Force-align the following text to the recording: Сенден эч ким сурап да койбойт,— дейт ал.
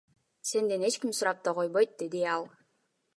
Сенден 0.49 0.81
эч 0.87 0.95
ким 1.01 1.11
сурап 1.17 1.37
да 1.45 1.51
койбойт,— 1.55 1.89
дейт 2.11 2.27
ал. 2.33 2.43